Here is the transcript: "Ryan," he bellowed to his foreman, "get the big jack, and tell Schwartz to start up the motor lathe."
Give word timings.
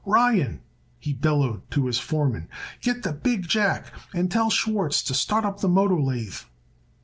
"Ryan," 0.03 0.61
he 0.97 1.13
bellowed 1.13 1.69
to 1.69 1.85
his 1.85 1.99
foreman, 1.99 2.49
"get 2.81 3.03
the 3.03 3.13
big 3.13 3.47
jack, 3.47 3.93
and 4.15 4.31
tell 4.31 4.49
Schwartz 4.49 5.03
to 5.03 5.13
start 5.13 5.45
up 5.45 5.59
the 5.59 5.69
motor 5.69 6.01
lathe." 6.01 6.39